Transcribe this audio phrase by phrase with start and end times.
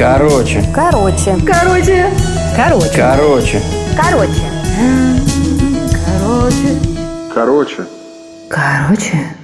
[0.00, 0.64] Короче.
[0.74, 1.36] Короче.
[1.46, 2.10] Короче.
[2.56, 2.90] Короче.
[2.96, 3.62] Короче.
[3.98, 4.42] Короче.
[6.08, 6.80] Короче.
[7.34, 7.86] Короче.
[8.48, 9.36] Короче.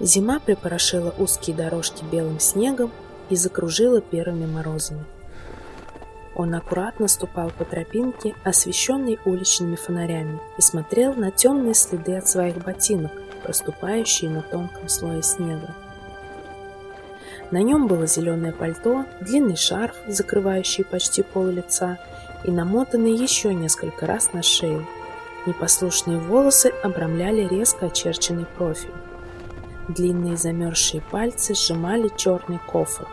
[0.00, 2.92] Зима припорошила узкие дорожки белым снегом
[3.30, 5.06] и закружила первыми морозами.
[6.34, 12.58] Он аккуратно ступал по тропинке, освещенной уличными фонарями, и смотрел на темные следы от своих
[12.58, 13.12] ботинок,
[13.48, 15.74] проступающие на тонком слое снега.
[17.50, 21.96] На нем было зеленое пальто, длинный шарф, закрывающий почти пол лица,
[22.44, 24.86] и намотанный еще несколько раз на шею.
[25.46, 28.92] Непослушные волосы обрамляли резко очерченный профиль.
[29.88, 33.08] Длинные замерзшие пальцы сжимали черный кофр.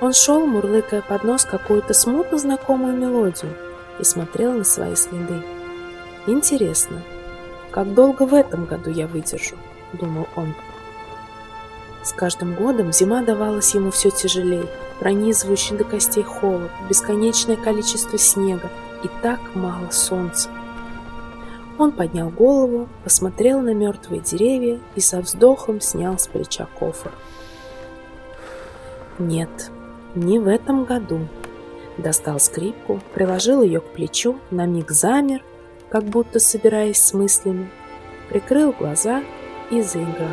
[0.00, 3.52] Он шел, мурлыкая под нос какую-то смутно знакомую мелодию,
[4.00, 5.44] и смотрел на свои следы.
[6.26, 7.04] «Интересно,
[7.70, 9.56] как долго в этом году я выдержу?»—
[9.92, 10.54] думал он.
[12.02, 14.66] С каждым годом зима давалась ему все тяжелее,
[14.98, 18.70] пронизывающий до костей холод, бесконечное количество снега
[19.04, 20.48] и так мало солнца.
[21.78, 27.12] Он поднял голову, посмотрел на мертвые деревья и со вздохом снял с плеча кофр.
[29.18, 29.70] Нет,
[30.14, 31.28] не в этом году.
[31.96, 35.42] Достал скрипку, приложил ее к плечу, на миг замер,
[35.90, 37.70] как будто собираясь с мыслями,
[38.28, 39.22] прикрыл глаза
[39.70, 40.28] и заиграл.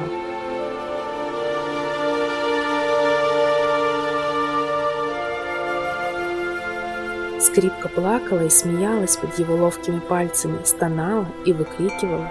[7.39, 12.29] Скрипка плакала и смеялась под его ловкими пальцами, стонала и выкрикивала.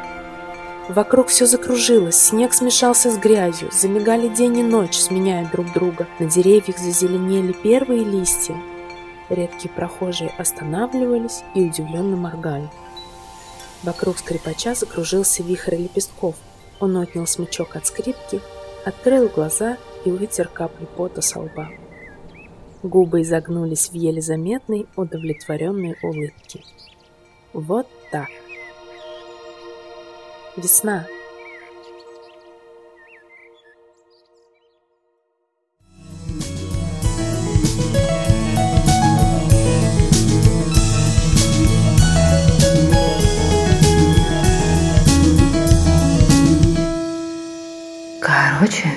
[0.88, 6.06] Вокруг все закружилось, снег смешался с грязью, замигали день и ночь, сменяя друг друга.
[6.19, 8.55] На деревьях зазеленели первые листья.
[9.31, 12.69] Редкие прохожие останавливались и удивленно моргали.
[13.84, 16.36] Вокруг скрипача закружился вихрь лепестков.
[16.80, 18.41] Он отнял смычок от скрипки,
[18.84, 19.76] открыл глаза
[20.06, 21.69] и вытер капли пота со лба.
[22.82, 26.64] Губы изогнулись в еле заметной, удовлетворенной улыбке.
[27.53, 28.28] Вот так.
[30.56, 31.06] Весна,
[48.24, 48.88] Короче,